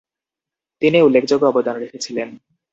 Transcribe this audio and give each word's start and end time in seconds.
তিনি 0.81 0.97
উল্লেখযোগ্য 1.01 1.43
অবদান 1.47 1.75
রেখেছিলেন৷ 1.79 2.31